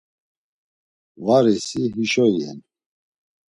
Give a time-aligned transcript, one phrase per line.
[1.25, 2.59] Varisi hişo iyen.